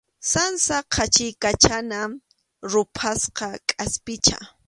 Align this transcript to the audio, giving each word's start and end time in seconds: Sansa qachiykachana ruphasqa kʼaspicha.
Sansa 0.31 0.77
qachiykachana 0.93 1.99
ruphasqa 2.71 3.47
kʼaspicha. 3.69 4.37